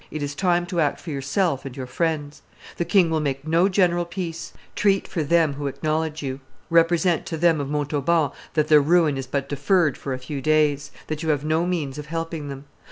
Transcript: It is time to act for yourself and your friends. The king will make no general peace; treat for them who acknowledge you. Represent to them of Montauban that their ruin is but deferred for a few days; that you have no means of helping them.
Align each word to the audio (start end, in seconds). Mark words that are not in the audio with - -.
It 0.09 0.23
is 0.23 0.33
time 0.33 0.65
to 0.65 0.79
act 0.79 0.99
for 0.99 1.11
yourself 1.11 1.63
and 1.63 1.77
your 1.77 1.85
friends. 1.85 2.41
The 2.77 2.85
king 2.85 3.11
will 3.11 3.19
make 3.19 3.45
no 3.47 3.69
general 3.69 4.03
peace; 4.03 4.51
treat 4.75 5.07
for 5.07 5.21
them 5.21 5.53
who 5.53 5.67
acknowledge 5.67 6.23
you. 6.23 6.39
Represent 6.71 7.27
to 7.27 7.37
them 7.37 7.61
of 7.61 7.69
Montauban 7.69 8.31
that 8.55 8.67
their 8.67 8.81
ruin 8.81 9.15
is 9.15 9.27
but 9.27 9.47
deferred 9.47 9.99
for 9.99 10.11
a 10.11 10.17
few 10.17 10.41
days; 10.41 10.89
that 11.05 11.21
you 11.21 11.29
have 11.29 11.45
no 11.45 11.67
means 11.67 11.99
of 11.99 12.07
helping 12.07 12.47
them. 12.49 12.65